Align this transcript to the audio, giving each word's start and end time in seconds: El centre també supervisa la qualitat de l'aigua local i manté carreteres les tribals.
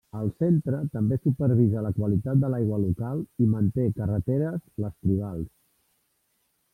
El 0.17 0.29
centre 0.41 0.77
també 0.93 1.17
supervisa 1.25 1.83
la 1.87 1.91
qualitat 1.97 2.41
de 2.43 2.49
l'aigua 2.53 2.79
local 2.85 3.21
i 3.43 3.49
manté 3.51 3.85
carreteres 3.99 4.65
les 4.85 4.97
tribals. 5.05 5.49